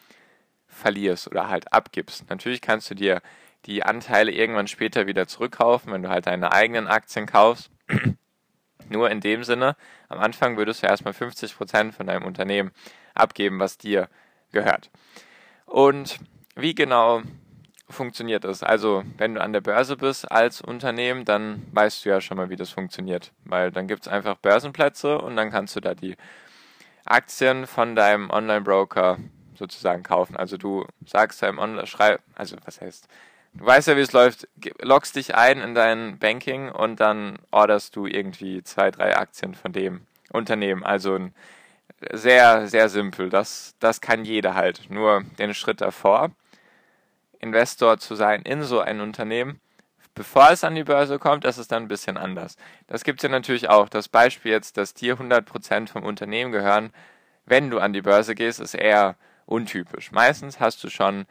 verlierst 0.67 1.27
oder 1.27 1.50
halt 1.50 1.72
abgibst. 1.74 2.29
Natürlich 2.29 2.62
kannst 2.62 2.89
du 2.89 2.96
dir 2.96 3.22
die 3.65 3.84
Anteile 3.84 4.31
irgendwann 4.31 4.67
später 4.67 5.05
wieder 5.05 5.27
zurückkaufen, 5.27 5.91
wenn 5.91 6.03
du 6.03 6.10
halt 6.10 6.27
deine 6.27 6.53
eigenen 6.53 6.88
Aktien 6.88 7.25
kaufst. 7.25 7.69
Nur 8.89 9.12
in 9.12 9.19
dem 9.19 9.43
Sinne, 9.43 9.75
am 10.07 10.19
Anfang 10.19 10.55
würdest 10.55 10.81
du 10.81 10.88
erstmal 10.88 11.13
50 11.13 11.57
Prozent 11.57 11.93
von 11.93 12.07
deinem 12.07 12.24
Unternehmen 12.24 12.72
abgeben, 13.13 13.60
was 13.60 13.77
dir 13.77 14.07
gehört. 14.51 14.89
Und 15.67 16.19
wie 16.55 16.74
genau 16.74 17.21
funktioniert 17.89 18.45
das? 18.45 18.63
Also, 18.63 19.03
wenn 19.17 19.36
du 19.36 19.41
an 19.41 19.53
der 19.53 19.62
Börse 19.62 19.95
bist 19.95 20.31
als 20.31 20.62
Unternehmen, 20.62 21.24
dann 21.25 21.62
weißt 21.74 22.03
du 22.03 22.09
ja 22.09 22.21
schon 22.21 22.38
mal, 22.38 22.50
wie 22.50 22.55
das 22.55 22.71
funktioniert. 22.71 23.31
Weil 23.43 23.71
dann 23.71 23.88
gibt 23.88 24.03
es 24.03 24.07
einfach 24.07 24.38
Börsenplätze 24.38 25.19
und 25.19 25.36
dann 25.36 25.51
kannst 25.51 25.75
du 25.75 25.81
da 25.81 25.93
die 25.93 26.15
Aktien 27.05 27.67
von 27.67 27.95
deinem 27.95 28.29
Online-Broker 28.29 29.17
sozusagen 29.55 30.03
kaufen. 30.03 30.36
Also 30.38 30.57
du 30.57 30.86
sagst 31.05 31.41
deinem 31.41 31.59
Online, 31.59 31.86
schreib, 31.86 32.21
also 32.36 32.55
was 32.65 32.81
heißt, 32.81 33.07
du 33.53 33.65
weißt 33.65 33.89
ja, 33.89 33.97
wie 33.97 34.01
es 34.01 34.13
läuft, 34.13 34.47
loggst 34.81 35.15
dich 35.15 35.36
ein 35.36 35.59
in 35.59 35.75
dein 35.75 36.17
Banking 36.17 36.69
und 36.69 37.00
dann 37.00 37.39
orderst 37.51 37.95
du 37.95 38.05
irgendwie 38.05 38.63
zwei, 38.63 38.89
drei 38.91 39.17
Aktien 39.17 39.53
von 39.53 39.74
dem 39.74 40.01
Unternehmen. 40.31 40.83
Also 40.83 41.15
ein 41.15 41.33
sehr, 42.12 42.67
sehr 42.67 42.89
simpel. 42.89 43.29
Das, 43.29 43.75
das 43.79 44.01
kann 44.01 44.25
jeder 44.25 44.56
halt. 44.56 44.89
Nur 44.89 45.24
den 45.39 45.53
Schritt 45.53 45.82
davor, 45.82 46.32
Investor 47.39 47.98
zu 47.98 48.15
sein 48.15 48.41
in 48.41 48.63
so 48.63 48.79
ein 48.79 49.01
Unternehmen, 49.01 49.60
bevor 50.15 50.50
es 50.51 50.63
an 50.63 50.75
die 50.75 50.84
Börse 50.84 51.20
kommt, 51.20 51.46
das 51.46 51.58
ist 51.58 51.72
dann 51.72 51.84
ein 51.84 51.88
bisschen 51.88 52.17
anders. 52.17 52.58
Das 52.88 53.03
gibt 53.03 53.20
es 53.20 53.24
ja 53.24 53.29
natürlich 53.29 53.70
auch. 53.70 53.89
Das 53.89 54.10
Beispiel 54.10 54.51
jetzt, 54.51 54.77
dass 54.77 54.94
dir 54.94 55.17
100% 55.17 55.89
vom 55.89 56.03
Unternehmen 56.03 56.51
gehören, 56.51 56.91
wenn 57.46 57.70
du 57.70 57.79
an 57.79 57.94
die 57.94 58.01
Börse 58.01 58.36
gehst, 58.36 58.60
ist 58.60 58.74
eher 58.74 59.15
untypisch. 59.46 60.12
Meistens 60.12 60.60
hast 60.60 60.84
du 60.84 60.89
schon 60.89 61.25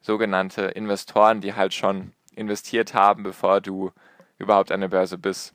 sogenannte 0.00 0.62
Investoren, 0.62 1.40
die 1.40 1.54
halt 1.54 1.74
schon 1.74 2.12
investiert 2.36 2.94
haben, 2.94 3.24
bevor 3.24 3.60
du 3.60 3.92
überhaupt 4.38 4.70
an 4.70 4.80
der 4.80 4.88
Börse 4.88 5.18
bist. 5.18 5.54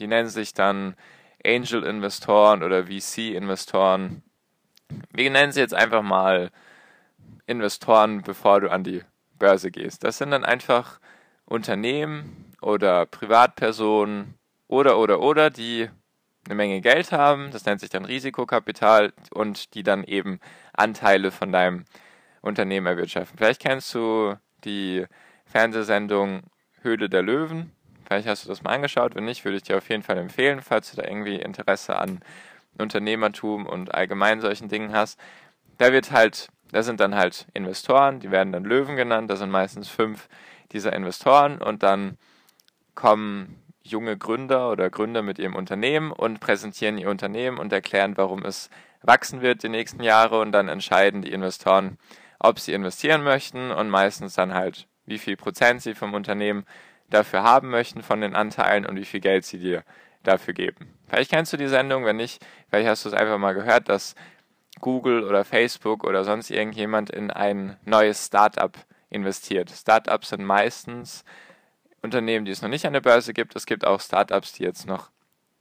Die 0.00 0.08
nennen 0.08 0.28
sich 0.28 0.52
dann 0.52 0.96
Angel-Investoren 1.44 2.62
oder 2.62 2.84
VC-Investoren. 2.86 4.22
Wir 5.12 5.30
nennen 5.30 5.52
sie 5.52 5.60
jetzt 5.60 5.74
einfach 5.74 6.02
mal 6.02 6.50
Investoren, 7.46 8.22
bevor 8.22 8.60
du 8.60 8.70
an 8.70 8.84
die 8.84 9.02
Börse 9.38 9.70
gehst. 9.70 10.04
Das 10.04 10.18
sind 10.18 10.30
dann 10.30 10.44
einfach 10.44 11.00
Unternehmen 11.44 12.54
oder 12.62 13.06
Privatpersonen 13.06 14.34
oder 14.68 14.98
oder 14.98 15.20
oder, 15.20 15.50
die 15.50 15.90
eine 16.46 16.54
Menge 16.54 16.80
Geld 16.80 17.12
haben, 17.12 17.50
das 17.50 17.64
nennt 17.64 17.80
sich 17.80 17.90
dann 17.90 18.04
Risikokapital 18.04 19.12
und 19.32 19.74
die 19.74 19.82
dann 19.82 20.04
eben 20.04 20.40
Anteile 20.72 21.30
von 21.30 21.52
deinem 21.52 21.84
Unternehmen 22.42 22.86
erwirtschaften. 22.86 23.38
Vielleicht 23.38 23.62
kennst 23.62 23.94
du 23.94 24.34
die 24.64 25.06
Fernsehsendung 25.46 26.42
Höhle 26.82 27.08
der 27.08 27.22
Löwen. 27.22 27.72
Vielleicht 28.06 28.28
hast 28.28 28.44
du 28.44 28.48
das 28.48 28.62
mal 28.62 28.74
angeschaut. 28.74 29.14
Wenn 29.14 29.24
nicht, 29.24 29.44
würde 29.44 29.56
ich 29.56 29.62
dir 29.62 29.76
auf 29.76 29.88
jeden 29.88 30.02
Fall 30.02 30.18
empfehlen, 30.18 30.60
falls 30.62 30.90
du 30.90 31.00
da 31.00 31.08
irgendwie 31.08 31.36
Interesse 31.36 31.98
an 31.98 32.20
Unternehmertum 32.78 33.66
und 33.66 33.94
allgemein 33.94 34.40
solchen 34.40 34.68
Dingen 34.68 34.92
hast. 34.92 35.18
Da 35.78 35.92
wird 35.92 36.12
halt, 36.12 36.48
da 36.72 36.82
sind 36.82 37.00
dann 37.00 37.14
halt 37.14 37.46
Investoren, 37.54 38.20
die 38.20 38.30
werden 38.30 38.52
dann 38.52 38.64
Löwen 38.64 38.96
genannt. 38.96 39.30
Da 39.30 39.36
sind 39.36 39.50
meistens 39.50 39.88
fünf 39.88 40.28
dieser 40.72 40.92
Investoren 40.92 41.60
und 41.62 41.82
dann 41.82 42.18
kommen 42.94 43.60
junge 43.82 44.16
Gründer 44.16 44.70
oder 44.70 44.90
Gründer 44.90 45.22
mit 45.22 45.38
ihrem 45.38 45.54
Unternehmen 45.54 46.10
und 46.10 46.40
präsentieren 46.40 46.98
ihr 46.98 47.10
Unternehmen 47.10 47.58
und 47.58 47.72
erklären, 47.72 48.16
warum 48.16 48.44
es 48.44 48.70
wachsen 49.02 49.42
wird 49.42 49.62
die 49.62 49.68
nächsten 49.68 50.02
Jahre 50.02 50.40
und 50.40 50.52
dann 50.52 50.68
entscheiden 50.68 51.22
die 51.22 51.32
Investoren, 51.32 51.98
ob 52.38 52.58
sie 52.58 52.72
investieren 52.72 53.22
möchten 53.22 53.70
und 53.70 53.90
meistens 53.90 54.34
dann 54.34 54.54
halt, 54.54 54.88
wie 55.04 55.18
viel 55.18 55.36
Prozent 55.36 55.82
sie 55.82 55.94
vom 55.94 56.14
Unternehmen 56.14 56.64
dafür 57.10 57.42
haben 57.42 57.70
möchten 57.70 58.02
von 58.02 58.20
den 58.20 58.34
Anteilen 58.34 58.86
und 58.86 58.96
wie 58.96 59.04
viel 59.04 59.20
Geld 59.20 59.44
sie 59.44 59.58
dir 59.58 59.84
dafür 60.22 60.54
geben. 60.54 60.94
Vielleicht 61.06 61.30
kennst 61.30 61.52
du 61.52 61.56
die 61.56 61.68
Sendung, 61.68 62.04
wenn 62.04 62.16
nicht, 62.16 62.44
vielleicht 62.68 62.88
hast 62.88 63.04
du 63.04 63.10
es 63.10 63.14
einfach 63.14 63.38
mal 63.38 63.54
gehört, 63.54 63.88
dass 63.88 64.14
Google 64.80 65.24
oder 65.24 65.44
Facebook 65.44 66.04
oder 66.04 66.24
sonst 66.24 66.50
irgendjemand 66.50 67.10
in 67.10 67.30
ein 67.30 67.76
neues 67.84 68.26
Startup 68.26 68.72
investiert. 69.10 69.70
Startups 69.70 70.30
sind 70.30 70.44
meistens 70.44 71.24
Unternehmen, 72.02 72.44
die 72.44 72.52
es 72.52 72.62
noch 72.62 72.68
nicht 72.68 72.86
an 72.86 72.92
der 72.92 73.00
Börse 73.00 73.32
gibt. 73.32 73.54
Es 73.56 73.66
gibt 73.66 73.86
auch 73.86 74.00
Startups, 74.00 74.52
die 74.52 74.64
jetzt 74.64 74.86
noch, 74.86 75.10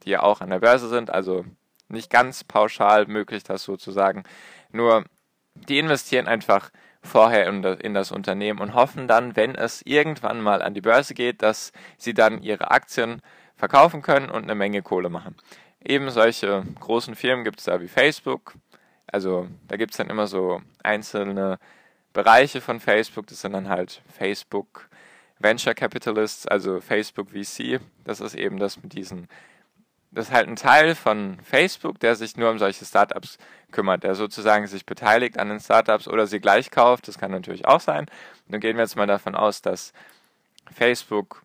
die 0.03 0.09
ja 0.11 0.23
auch 0.23 0.41
an 0.41 0.49
der 0.49 0.59
Börse 0.59 0.89
sind, 0.89 1.09
also 1.09 1.45
nicht 1.87 2.09
ganz 2.09 2.43
pauschal 2.43 3.05
möglich, 3.05 3.43
das 3.43 3.63
sozusagen. 3.63 4.23
Nur 4.71 5.05
die 5.53 5.77
investieren 5.77 6.27
einfach 6.27 6.71
vorher 7.03 7.47
in 7.47 7.93
das 7.93 8.11
Unternehmen 8.11 8.59
und 8.59 8.73
hoffen 8.73 9.07
dann, 9.07 9.35
wenn 9.35 9.55
es 9.55 9.81
irgendwann 9.85 10.41
mal 10.41 10.61
an 10.61 10.73
die 10.73 10.81
Börse 10.81 11.13
geht, 11.13 11.41
dass 11.41 11.73
sie 11.97 12.13
dann 12.13 12.41
ihre 12.41 12.71
Aktien 12.71 13.21
verkaufen 13.55 14.01
können 14.01 14.29
und 14.29 14.43
eine 14.43 14.55
Menge 14.55 14.81
Kohle 14.81 15.09
machen. 15.09 15.35
Eben 15.83 16.09
solche 16.09 16.63
großen 16.79 17.15
Firmen 17.15 17.43
gibt 17.43 17.59
es 17.59 17.65
da 17.65 17.81
wie 17.81 17.89
Facebook. 17.89 18.55
Also 19.05 19.47
da 19.67 19.75
gibt 19.75 19.91
es 19.91 19.97
dann 19.97 20.09
immer 20.09 20.27
so 20.27 20.61
einzelne 20.81 21.59
Bereiche 22.13 22.61
von 22.61 22.79
Facebook. 22.79 23.27
Das 23.27 23.41
sind 23.41 23.51
dann 23.51 23.69
halt 23.69 24.01
Facebook 24.07 24.89
Venture 25.39 25.73
Capitalists, 25.75 26.47
also 26.47 26.79
Facebook 26.79 27.31
VC. 27.31 27.81
Das 28.05 28.21
ist 28.21 28.33
eben 28.33 28.59
das 28.59 28.81
mit 28.81 28.93
diesen 28.93 29.27
das 30.13 30.27
ist 30.27 30.33
halt 30.33 30.47
ein 30.47 30.55
Teil 30.55 30.95
von 30.95 31.39
Facebook, 31.43 31.99
der 31.99 32.15
sich 32.15 32.37
nur 32.37 32.51
um 32.51 32.59
solche 32.59 32.85
Startups 32.85 33.37
kümmert, 33.71 34.03
der 34.03 34.15
sozusagen 34.15 34.67
sich 34.67 34.85
beteiligt 34.85 35.39
an 35.39 35.49
den 35.49 35.59
Startups 35.59 36.07
oder 36.07 36.27
sie 36.27 36.39
gleich 36.39 36.69
kauft. 36.69 37.07
Das 37.07 37.17
kann 37.17 37.31
natürlich 37.31 37.65
auch 37.65 37.79
sein. 37.79 38.05
Nun 38.47 38.59
gehen 38.59 38.77
wir 38.77 38.83
jetzt 38.83 38.95
mal 38.95 39.07
davon 39.07 39.35
aus, 39.35 39.61
dass 39.61 39.91
Facebook 40.71 41.41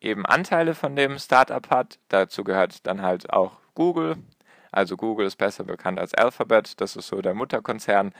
eben 0.00 0.26
Anteile 0.26 0.74
von 0.74 0.94
dem 0.94 1.18
Startup 1.18 1.68
hat. 1.70 1.98
Dazu 2.08 2.44
gehört 2.44 2.86
dann 2.86 3.00
halt 3.00 3.32
auch 3.32 3.58
Google. 3.74 4.16
Also 4.70 4.96
Google 4.96 5.26
ist 5.26 5.36
besser 5.36 5.64
bekannt 5.64 5.98
als 5.98 6.14
Alphabet. 6.14 6.80
Das 6.80 6.96
ist 6.96 7.08
so 7.08 7.22
der 7.22 7.34
Mutterkonzern. 7.34 8.12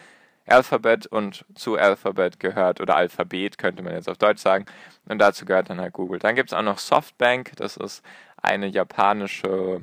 Alphabet 0.46 1.06
und 1.06 1.44
zu 1.54 1.76
Alphabet 1.76 2.38
gehört, 2.38 2.80
oder 2.80 2.96
Alphabet 2.96 3.56
könnte 3.56 3.82
man 3.82 3.94
jetzt 3.94 4.10
auf 4.10 4.18
Deutsch 4.18 4.42
sagen, 4.42 4.66
und 5.06 5.18
dazu 5.18 5.46
gehört 5.46 5.70
dann 5.70 5.80
halt 5.80 5.94
Google. 5.94 6.18
Dann 6.18 6.34
gibt 6.34 6.50
es 6.50 6.52
auch 6.52 6.62
noch 6.62 6.78
Softbank, 6.78 7.52
das 7.56 7.78
ist 7.78 8.02
eine 8.44 8.66
japanische, 8.66 9.80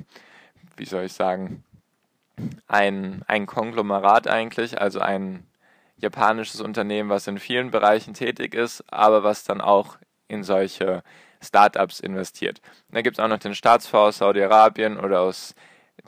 wie 0.76 0.84
soll 0.84 1.04
ich 1.04 1.12
sagen, 1.12 1.64
ein, 2.66 3.22
ein 3.26 3.46
Konglomerat 3.46 4.26
eigentlich, 4.28 4.80
also 4.80 5.00
ein 5.00 5.46
japanisches 5.96 6.60
Unternehmen, 6.60 7.10
was 7.10 7.26
in 7.26 7.38
vielen 7.38 7.70
Bereichen 7.70 8.14
tätig 8.14 8.54
ist, 8.54 8.84
aber 8.92 9.22
was 9.22 9.44
dann 9.44 9.60
auch 9.60 9.98
in 10.28 10.42
solche 10.42 11.02
Startups 11.40 12.00
investiert. 12.00 12.60
Da 12.90 13.02
gibt 13.02 13.18
es 13.18 13.24
auch 13.24 13.28
noch 13.28 13.38
den 13.38 13.54
Staatsfonds 13.54 14.16
aus 14.16 14.18
Saudi-Arabien 14.18 14.98
oder 14.98 15.20
aus 15.20 15.54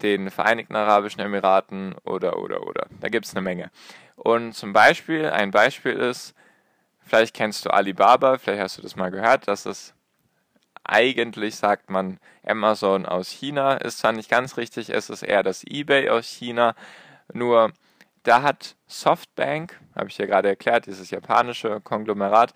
den 0.03 0.31
Vereinigten 0.31 0.75
Arabischen 0.75 1.21
Emiraten 1.21 1.95
oder 2.05 2.39
oder 2.39 2.67
oder. 2.67 2.87
Da 3.01 3.09
gibt 3.09 3.27
es 3.27 3.35
eine 3.35 3.43
Menge. 3.43 3.71
Und 4.17 4.55
zum 4.55 4.73
Beispiel, 4.73 5.27
ein 5.27 5.51
Beispiel 5.51 5.93
ist, 5.93 6.35
vielleicht 7.01 7.35
kennst 7.35 7.65
du 7.65 7.71
Alibaba, 7.71 8.39
vielleicht 8.39 8.63
hast 8.63 8.79
du 8.79 8.83
das 8.83 8.97
mal 8.97 9.11
gehört, 9.11 9.47
das 9.47 9.67
ist 9.67 9.94
eigentlich 10.85 11.57
sagt 11.57 11.91
man 11.91 12.19
Amazon 12.47 13.07
aus 13.07 13.31
China, 13.31 13.75
ist 13.75 13.99
zwar 13.99 14.13
nicht 14.13 14.31
ganz 14.31 14.57
richtig, 14.57 14.91
es 14.91 15.11
ist 15.11 15.23
eher 15.23 15.43
das 15.43 15.65
eBay 15.65 16.11
aus 16.11 16.27
China, 16.27 16.75
nur 17.33 17.73
da 18.23 18.43
hat 18.43 18.77
Softbank, 18.87 19.79
habe 19.95 20.09
ich 20.09 20.19
ja 20.19 20.27
gerade 20.27 20.49
erklärt, 20.49 20.87
dieses 20.87 21.11
japanische 21.11 21.81
Konglomerat, 21.81 22.55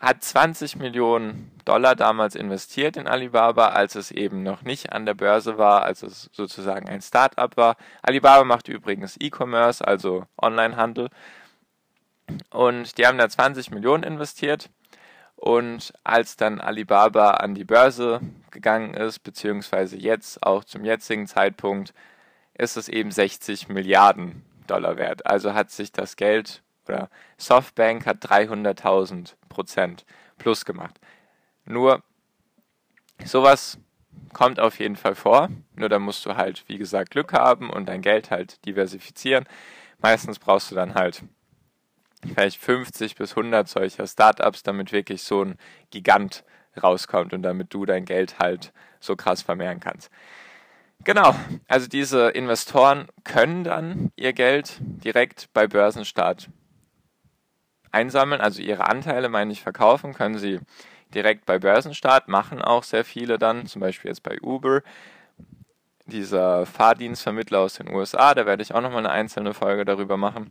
hat 0.00 0.24
20 0.24 0.76
Millionen 0.76 1.50
Dollar 1.66 1.94
damals 1.94 2.34
investiert 2.34 2.96
in 2.96 3.06
Alibaba, 3.06 3.68
als 3.68 3.94
es 3.96 4.10
eben 4.10 4.42
noch 4.42 4.62
nicht 4.62 4.92
an 4.92 5.04
der 5.04 5.14
Börse 5.14 5.58
war, 5.58 5.82
als 5.82 6.02
es 6.02 6.30
sozusagen 6.32 6.88
ein 6.88 7.02
Start-up 7.02 7.58
war. 7.58 7.76
Alibaba 8.00 8.44
macht 8.44 8.68
übrigens 8.68 9.18
E-Commerce, 9.20 9.86
also 9.86 10.24
Onlinehandel. 10.40 11.10
Und 12.50 12.96
die 12.96 13.06
haben 13.06 13.18
da 13.18 13.28
20 13.28 13.70
Millionen 13.72 14.02
investiert. 14.02 14.70
Und 15.40 15.94
als 16.04 16.36
dann 16.36 16.60
Alibaba 16.60 17.30
an 17.30 17.54
die 17.54 17.64
Börse 17.64 18.20
gegangen 18.50 18.92
ist, 18.92 19.20
beziehungsweise 19.20 19.96
jetzt 19.96 20.42
auch 20.42 20.64
zum 20.64 20.84
jetzigen 20.84 21.26
Zeitpunkt, 21.26 21.94
ist 22.52 22.76
es 22.76 22.90
eben 22.90 23.10
60 23.10 23.70
Milliarden 23.70 24.44
Dollar 24.66 24.98
wert. 24.98 25.24
Also 25.24 25.54
hat 25.54 25.70
sich 25.70 25.92
das 25.92 26.16
Geld 26.16 26.62
oder 26.86 27.08
Softbank 27.38 28.04
hat 28.04 28.22
300.000 28.22 29.32
Prozent 29.48 30.04
plus 30.36 30.66
gemacht. 30.66 31.00
Nur 31.64 32.02
sowas 33.24 33.78
kommt 34.34 34.60
auf 34.60 34.78
jeden 34.78 34.96
Fall 34.96 35.14
vor. 35.14 35.48
Nur 35.74 35.88
da 35.88 35.98
musst 35.98 36.26
du 36.26 36.36
halt, 36.36 36.64
wie 36.66 36.76
gesagt, 36.76 37.12
Glück 37.12 37.32
haben 37.32 37.70
und 37.70 37.86
dein 37.86 38.02
Geld 38.02 38.30
halt 38.30 38.62
diversifizieren. 38.66 39.46
Meistens 40.00 40.38
brauchst 40.38 40.70
du 40.70 40.74
dann 40.74 40.94
halt 40.94 41.22
vielleicht 42.26 42.60
50 42.60 43.14
bis 43.14 43.30
100 43.32 43.68
solcher 43.68 44.06
Startups, 44.06 44.62
damit 44.62 44.92
wirklich 44.92 45.22
so 45.22 45.44
ein 45.44 45.56
Gigant 45.90 46.44
rauskommt 46.82 47.32
und 47.32 47.42
damit 47.42 47.72
du 47.74 47.86
dein 47.86 48.04
Geld 48.04 48.38
halt 48.38 48.72
so 49.00 49.16
krass 49.16 49.42
vermehren 49.42 49.80
kannst. 49.80 50.10
Genau, 51.04 51.34
also 51.66 51.88
diese 51.88 52.28
Investoren 52.28 53.08
können 53.24 53.64
dann 53.64 54.12
ihr 54.16 54.34
Geld 54.34 54.76
direkt 54.80 55.48
bei 55.54 55.66
Börsenstart 55.66 56.50
einsammeln, 57.90 58.40
also 58.40 58.62
ihre 58.62 58.86
Anteile, 58.88 59.28
meine 59.28 59.52
ich, 59.52 59.62
verkaufen, 59.62 60.14
können 60.14 60.38
sie 60.38 60.60
direkt 61.14 61.46
bei 61.46 61.58
Börsenstart, 61.58 62.28
machen 62.28 62.62
auch 62.62 62.84
sehr 62.84 63.04
viele 63.04 63.38
dann, 63.38 63.66
zum 63.66 63.80
Beispiel 63.80 64.10
jetzt 64.10 64.22
bei 64.22 64.38
Uber. 64.40 64.82
dieser 66.06 66.66
Fahrdienstvermittler 66.66 67.60
aus 67.60 67.74
den 67.74 67.88
USA. 67.88 68.34
Da 68.34 68.46
werde 68.46 68.62
ich 68.62 68.74
auch 68.74 68.80
nochmal 68.80 69.00
eine 69.00 69.10
einzelne 69.10 69.54
Folge 69.54 69.84
darüber 69.84 70.16
machen. 70.16 70.50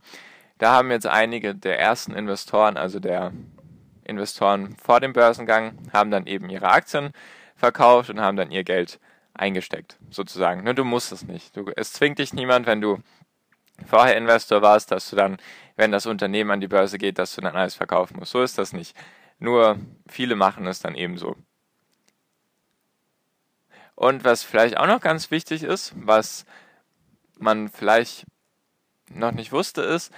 Da 0.60 0.72
haben 0.72 0.90
jetzt 0.90 1.06
einige 1.06 1.54
der 1.54 1.80
ersten 1.80 2.12
Investoren, 2.12 2.76
also 2.76 3.00
der 3.00 3.32
Investoren 4.04 4.76
vor 4.76 5.00
dem 5.00 5.14
Börsengang, 5.14 5.78
haben 5.90 6.10
dann 6.10 6.26
eben 6.26 6.50
ihre 6.50 6.68
Aktien 6.68 7.12
verkauft 7.56 8.10
und 8.10 8.20
haben 8.20 8.36
dann 8.36 8.50
ihr 8.50 8.62
Geld 8.62 9.00
eingesteckt, 9.32 9.96
sozusagen. 10.10 10.62
Nur 10.62 10.74
du 10.74 10.84
musst 10.84 11.12
es 11.12 11.22
nicht. 11.22 11.56
Du, 11.56 11.70
es 11.76 11.94
zwingt 11.94 12.18
dich 12.18 12.34
niemand, 12.34 12.66
wenn 12.66 12.82
du 12.82 12.98
vorher 13.86 14.18
Investor 14.18 14.60
warst, 14.60 14.90
dass 14.90 15.08
du 15.08 15.16
dann, 15.16 15.38
wenn 15.76 15.92
das 15.92 16.04
Unternehmen 16.04 16.50
an 16.50 16.60
die 16.60 16.68
Börse 16.68 16.98
geht, 16.98 17.18
dass 17.18 17.34
du 17.34 17.40
dann 17.40 17.56
alles 17.56 17.74
verkaufen 17.74 18.18
musst. 18.18 18.32
So 18.32 18.42
ist 18.42 18.58
das 18.58 18.74
nicht. 18.74 18.94
Nur 19.38 19.78
viele 20.08 20.36
machen 20.36 20.66
es 20.66 20.80
dann 20.80 20.94
ebenso. 20.94 21.36
Und 23.94 24.24
was 24.24 24.42
vielleicht 24.42 24.76
auch 24.76 24.86
noch 24.86 25.00
ganz 25.00 25.30
wichtig 25.30 25.62
ist, 25.62 25.94
was 25.96 26.44
man 27.38 27.70
vielleicht 27.70 28.26
noch 29.08 29.32
nicht 29.32 29.52
wusste, 29.52 29.80
ist, 29.80 30.12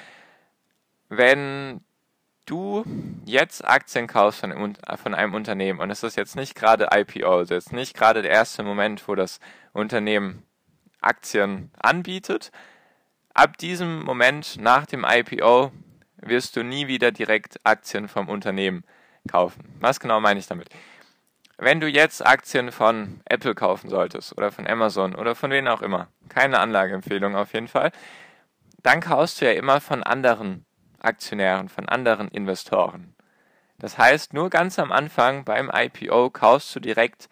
wenn 1.17 1.85
du 2.47 2.85
jetzt 3.27 3.65
Aktien 3.65 4.07
kaufst 4.07 4.41
von 4.41 4.51
einem, 4.51 4.75
von 4.97 5.15
einem 5.15 5.35
Unternehmen 5.35 5.79
und 5.79 5.91
es 5.91 6.03
ist 6.03 6.17
jetzt 6.17 6.37
nicht 6.37 6.55
gerade 6.55 6.89
IPO, 6.91 7.39
also 7.39 7.55
jetzt 7.55 7.73
nicht 7.73 7.95
gerade 7.95 8.23
der 8.23 8.31
erste 8.31 8.63
Moment, 8.63 9.07
wo 9.07 9.15
das 9.15 9.39
Unternehmen 9.75 10.43
Aktien 11.03 11.71
anbietet, 11.79 12.51
ab 13.35 13.59
diesem 13.59 14.03
Moment 14.05 14.57
nach 14.59 14.87
dem 14.87 15.05
IPO 15.07 15.71
wirst 16.17 16.57
du 16.57 16.63
nie 16.63 16.87
wieder 16.87 17.13
direkt 17.13 17.61
Aktien 17.65 18.09
vom 18.09 18.29
Unternehmen 18.29 18.83
kaufen. 19.29 19.77
Was 19.81 20.01
genau 20.01 20.19
meine 20.21 20.41
ich 20.41 20.47
damit? 20.47 20.71
Wenn 21.59 21.81
du 21.81 21.89
jetzt 21.89 22.25
Aktien 22.25 22.73
von 22.73 23.21
Apple 23.27 23.55
kaufen 23.55 23.91
solltest 23.91 24.37
oder 24.39 24.51
von 24.51 24.67
Amazon 24.67 25.15
oder 25.15 25.35
von 25.35 25.51
wem 25.51 25.67
auch 25.67 25.83
immer, 25.83 26.09
keine 26.31 26.59
Anlageempfehlung 26.59 27.37
auf 27.37 27.53
jeden 27.53 27.69
Fall, 27.69 27.93
dann 28.83 29.01
kaufst 29.01 29.41
du 29.41 29.45
ja 29.45 29.53
immer 29.53 29.81
von 29.81 30.03
anderen 30.03 30.65
Aktionären, 31.03 31.69
von 31.69 31.89
anderen 31.89 32.29
Investoren. 32.29 33.15
Das 33.79 33.99
heißt, 33.99 34.33
nur 34.33 34.51
ganz 34.51 34.79
am 34.79 34.93
Anfang 34.93 35.45
beim 35.45 35.71
IPO 35.73 36.31
kaufst 36.31 36.75
du 36.75 36.81
direkt 36.81 37.29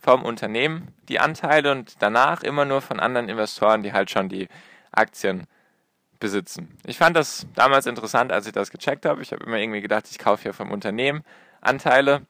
vom 0.00 0.22
Unternehmen 0.22 0.88
die 1.08 1.20
Anteile 1.20 1.72
und 1.72 2.02
danach 2.02 2.42
immer 2.42 2.64
nur 2.64 2.82
von 2.82 3.00
anderen 3.00 3.28
Investoren, 3.28 3.82
die 3.82 3.92
halt 3.92 4.10
schon 4.10 4.28
die 4.28 4.48
Aktien 4.92 5.46
besitzen. 6.20 6.76
Ich 6.84 6.98
fand 6.98 7.16
das 7.16 7.46
damals 7.54 7.86
interessant, 7.86 8.32
als 8.32 8.46
ich 8.46 8.52
das 8.52 8.70
gecheckt 8.70 9.06
habe. 9.06 9.22
Ich 9.22 9.32
habe 9.32 9.44
immer 9.44 9.58
irgendwie 9.58 9.80
gedacht, 9.80 10.06
ich 10.10 10.18
kaufe 10.18 10.46
ja 10.46 10.52
vom 10.52 10.70
Unternehmen 10.70 11.22
Anteile 11.60 12.22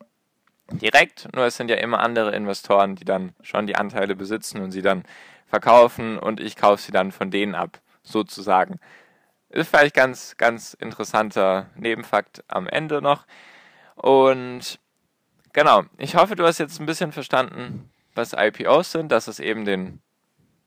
direkt, 0.71 1.29
nur 1.35 1.45
es 1.45 1.57
sind 1.57 1.71
ja 1.71 1.77
immer 1.77 2.01
andere 2.01 2.35
Investoren, 2.35 2.97
die 2.97 3.05
dann 3.05 3.35
schon 3.43 3.67
die 3.67 3.77
Anteile 3.77 4.17
besitzen 4.17 4.61
und 4.63 4.71
sie 4.71 4.83
dann 4.83 5.05
verkaufen 5.47 6.19
und 6.19 6.41
ich 6.41 6.57
kaufe 6.57 6.83
sie 6.83 6.93
dann 6.93 7.13
von 7.13 7.31
denen 7.31 7.55
ab, 7.55 7.81
sozusagen. 8.03 8.81
Ist 9.55 9.69
vielleicht 9.69 9.95
ganz, 9.95 10.37
ganz 10.37 10.75
interessanter 10.75 11.71
Nebenfakt 11.77 12.43
am 12.49 12.67
Ende 12.67 13.01
noch. 13.01 13.25
Und 13.95 14.81
genau, 15.53 15.85
ich 15.97 16.17
hoffe, 16.17 16.35
du 16.35 16.45
hast 16.45 16.59
jetzt 16.59 16.81
ein 16.81 16.87
bisschen 16.87 17.13
verstanden, 17.13 17.89
was 18.17 18.33
IPOs 18.33 18.91
sind, 18.91 19.13
dass 19.13 19.29
es 19.29 19.39
eben 19.39 19.65
den 19.65 20.01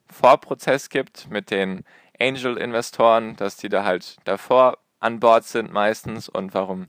Vorprozess 0.09 0.87
gibt 0.87 1.29
mit 1.29 1.51
den 1.51 1.83
Angel-Investoren, 2.17 3.35
dass 3.35 3.57
die 3.57 3.67
da 3.67 3.83
halt 3.83 4.15
davor 4.23 4.77
an 5.01 5.19
Bord 5.19 5.43
sind 5.43 5.73
meistens 5.73 6.29
und 6.29 6.53
warum 6.53 6.87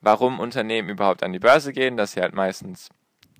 warum 0.00 0.38
Unternehmen 0.38 0.88
überhaupt 0.88 1.24
an 1.24 1.32
die 1.32 1.38
Börse 1.40 1.72
gehen, 1.72 1.96
dass 1.96 2.12
sie 2.12 2.20
halt 2.20 2.34
meistens 2.34 2.90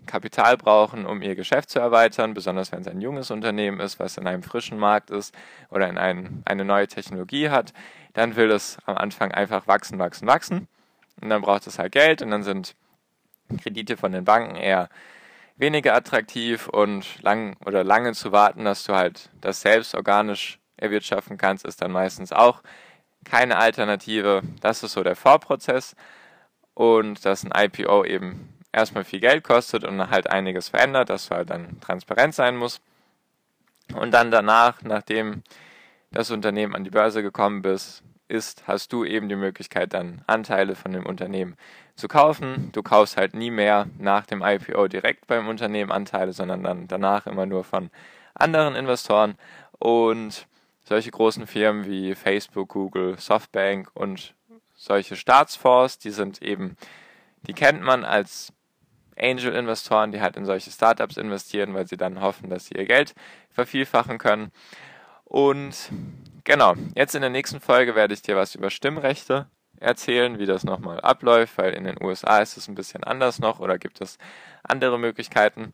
Kapital 0.07 0.57
brauchen, 0.57 1.07
um 1.07 1.23
ihr 1.23 1.35
Geschäft 1.35 1.71
zu 1.71 1.79
erweitern, 1.79 2.35
besonders 2.35 2.73
wenn 2.73 2.81
es 2.81 2.89
ein 2.89 3.01
junges 3.01 3.31
Unternehmen 3.31 3.81
ist, 3.81 3.99
was 3.99 4.19
in 4.19 4.27
einem 4.27 4.43
frischen 4.43 4.79
Markt 4.79 5.11
ist 5.11 5.35
oder 5.71 5.89
in 5.89 5.99
ein, 5.99 6.43
eine 6.45 6.65
neue 6.65 6.89
Technologie 6.89 7.51
hat, 7.51 7.73
dann 8.13 8.37
will 8.37 8.51
es 8.51 8.79
am 8.87 8.97
Anfang 8.97 9.33
einfach 9.33 9.67
wachsen, 9.67 9.99
wachsen, 9.99 10.27
wachsen. 10.27 10.69
Und 11.21 11.31
dann 11.31 11.43
braucht 11.43 11.67
es 11.67 11.79
halt 11.79 11.93
Geld 11.93 12.23
und 12.23 12.31
dann 12.31 12.43
sind 12.43 12.75
Kredite 13.63 13.97
von 13.97 14.13
den 14.13 14.25
Banken 14.25 14.57
eher 14.57 14.89
weniger 15.57 15.95
attraktiv 15.95 16.69
und 16.69 17.23
lang 17.23 17.57
oder 17.65 17.85
lange 17.85 18.13
zu 18.13 18.33
warten, 18.33 18.65
dass 18.65 18.85
du 18.85 18.95
halt 18.95 19.31
das 19.41 19.61
selbst 19.61 19.95
organisch 19.95 20.59
erwirtschaften 20.77 21.39
kannst, 21.39 21.65
ist 21.65 21.83
dann 21.83 21.93
meistens 21.93 22.33
auch 22.33 22.63
keine 23.25 23.57
Alternative. 23.57 24.43
Das 24.61 24.83
ist 24.83 24.93
so 24.93 25.03
der 25.03 25.15
Vorprozess 25.15 25.95
und 26.75 27.25
dass 27.25 27.45
ein 27.45 27.53
IPO 27.55 28.05
eben 28.05 28.49
erstmal 28.73 29.05
viel 29.05 29.21
Geld 29.21 29.45
kostet 29.45 29.85
und 29.85 30.11
halt 30.11 30.29
einiges 30.29 30.69
verändert, 30.69 31.11
dass 31.11 31.29
du 31.29 31.37
halt 31.37 31.51
dann 31.51 31.81
transparent 31.81 32.35
sein 32.35 32.57
muss. 32.57 32.81
Und 33.95 34.13
dann 34.13 34.31
danach, 34.31 34.83
nachdem 34.83 35.43
das 36.11 36.31
Unternehmen 36.31 36.75
an 36.75 36.85
die 36.85 36.91
Börse 36.91 37.23
gekommen 37.23 37.63
bist, 37.63 38.03
ist, 38.29 38.67
hast 38.67 38.93
du 38.93 39.05
eben 39.05 39.29
die 39.29 39.37
Möglichkeit, 39.37 39.93
dann 39.93 40.23
Anteile 40.27 40.75
von 40.75 40.93
dem 40.93 41.05
Unternehmen 41.05 41.57
zu 41.97 42.09
kaufen. 42.09 42.71
Du 42.73 42.83
kaufst 42.83 43.17
halt 43.17 43.35
nie 43.35 43.51
mehr 43.51 43.87
nach 43.99 44.25
dem 44.25 44.43
IPO 44.43 44.89
direkt 44.89 45.27
beim 45.27 45.49
Unternehmen 45.49 45.93
Anteile, 45.93 46.33
sondern 46.33 46.63
dann 46.63 46.89
danach 46.89 47.27
immer 47.27 47.45
nur 47.45 47.63
von 47.63 47.91
anderen 48.35 48.75
Investoren. 48.75 49.37
Und 49.79 50.47
solche 50.85 51.11
großen 51.11 51.47
Firmen 51.47 51.85
wie 51.85 52.15
Facebook, 52.15 52.71
Google, 52.71 53.19
Softbank 53.19 53.91
und 53.95 54.35
solche 54.75 55.17
Staatsfonds, 55.17 55.99
die 55.99 56.11
sind 56.11 56.41
eben, 56.41 56.77
die 57.43 57.53
kennt 57.53 57.83
man 57.83 58.05
als 58.05 58.53
Angel-Investoren, 59.19 60.13
die 60.13 60.21
halt 60.21 60.37
in 60.37 60.45
solche 60.45 60.71
Startups 60.71 61.17
investieren, 61.17 61.75
weil 61.75 61.87
sie 61.87 61.97
dann 61.97 62.21
hoffen, 62.21 62.51
dass 62.51 62.67
sie 62.67 62.75
ihr 62.75 62.87
Geld 62.87 63.15
vervielfachen 63.51 64.19
können. 64.19 64.51
Und 65.25 65.91
genau, 66.45 66.75
jetzt 66.95 67.15
in 67.15 67.21
der 67.21 67.31
nächsten 67.31 67.61
Folge 67.61 67.95
werde 67.95 68.15
ich 68.15 68.23
dir 68.23 68.37
was 68.37 68.55
über 68.55 68.71
Stimmrechte 68.71 69.47
erzählen, 69.81 70.39
wie 70.39 70.47
das 70.47 70.65
nochmal 70.65 71.01
abläuft, 71.01 71.59
weil 71.59 71.73
in 71.73 71.85
den 71.85 72.03
USA 72.03 72.39
ist 72.39 72.57
es 72.57 72.69
ein 72.69 72.75
bisschen 72.75 73.03
anders 73.05 73.39
noch 73.39 73.59
oder 73.59 73.79
gibt 73.79 74.01
es 74.01 74.19
andere 74.63 74.99
Möglichkeiten. 74.99 75.73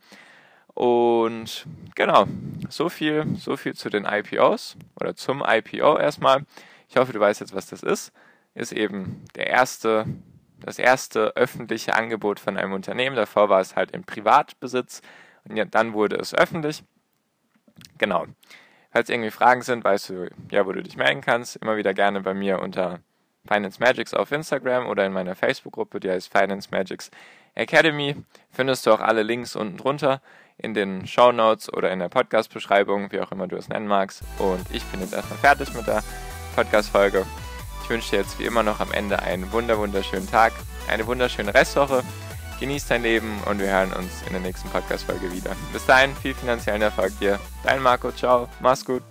Und 0.75 1.67
genau, 1.95 2.27
so 2.69 2.89
viel, 2.89 3.27
so 3.37 3.57
viel 3.57 3.75
zu 3.75 3.91
den 3.91 4.05
IPOs 4.05 4.77
oder 4.99 5.15
zum 5.17 5.43
IPO 5.47 5.99
erstmal. 5.99 6.45
Ich 6.89 6.97
hoffe, 6.97 7.13
du 7.13 7.21
weißt 7.21 7.41
jetzt, 7.41 7.55
was 7.55 7.67
das 7.67 7.83
ist 7.83 8.13
ist 8.59 8.73
eben 8.73 9.25
der 9.37 9.47
erste, 9.47 10.05
das 10.61 10.79
erste 10.79 11.37
öffentliche 11.37 11.95
Angebot 11.95 12.41
von 12.41 12.57
einem 12.57 12.73
Unternehmen. 12.73 13.17
Davor 13.17 13.49
war 13.49 13.61
es 13.61 13.77
halt 13.77 13.93
im 13.93 14.05
Privatbesitz 14.05 15.03
und 15.49 15.57
ja, 15.57 15.65
dann 15.65 15.93
wurde 15.93 16.17
es 16.17 16.35
öffentlich. 16.35 16.83
Genau. 17.99 18.27
Falls 18.91 19.11
irgendwie 19.11 19.31
Fragen 19.31 19.63
sind, 19.63 19.85
weißt 19.85 20.11
du 20.11 20.31
ja, 20.51 20.67
wo 20.67 20.73
du 20.73 20.83
dich 20.83 20.97
melden 20.97 21.21
kannst. 21.21 21.57
Immer 21.57 21.77
wieder 21.77 21.95
gerne 21.95 22.21
bei 22.23 22.35
mir 22.35 22.61
unter 22.61 23.01
Finance 23.47 23.81
Magics 23.81 24.15
auf 24.15 24.33
Instagram 24.33 24.87
oder 24.87 25.07
in 25.07 25.13
meiner 25.13 25.35
Facebook-Gruppe, 25.35 26.01
die 26.01 26.11
heißt 26.11 26.31
Finance 26.31 26.69
Magics 26.71 27.11
Academy. 27.55 28.17
Findest 28.51 28.87
du 28.87 28.93
auch 28.93 29.01
alle 29.01 29.23
Links 29.23 29.57
unten 29.57 29.77
drunter 29.77 30.21
in 30.57 30.75
den 30.75 31.07
Show 31.07 31.33
Notes 31.33 31.73
oder 31.73 31.91
in 31.91 31.99
der 31.99 32.09
Podcast-Beschreibung, 32.09 33.13
wie 33.13 33.21
auch 33.21 33.33
immer 33.33 33.47
du 33.47 33.57
es 33.57 33.69
nennen 33.69 33.87
magst. 33.87 34.23
Und 34.39 34.67
ich 34.73 34.85
bin 34.85 35.01
jetzt 35.01 35.15
erstmal 35.15 35.39
fertig 35.39 35.73
mit 35.75 35.87
der 35.87 36.03
Podcast-Folge. 36.57 37.25
Ich 37.89 37.91
wünsche 37.91 38.11
dir 38.11 38.17
jetzt 38.19 38.39
wie 38.39 38.45
immer 38.45 38.63
noch 38.63 38.81
am 38.81 38.93
Ende 38.93 39.19
einen 39.21 39.51
wunder 39.51 39.79
wunderschönen 39.79 40.31
Tag, 40.31 40.53
eine 40.91 41.07
wunderschöne 41.07 41.55
Restwoche. 41.55 42.03
Genieß 42.61 42.87
dein 42.87 43.03
Leben 43.03 43.41
und 43.47 43.61
wir 43.61 43.69
hören 43.69 43.95
uns 43.95 44.11
in 44.27 44.33
der 44.33 44.43
nächsten 44.43 44.69
Podcast-Folge 44.69 45.33
wieder. 45.33 45.57
Bis 45.73 45.87
dahin, 45.87 46.15
viel 46.17 46.35
finanziellen 46.35 46.83
Erfolg 46.83 47.19
dir. 47.19 47.41
Dein 47.65 47.81
Marco, 47.81 48.13
ciao, 48.13 48.47
mach's 48.61 48.85
gut. 48.85 49.03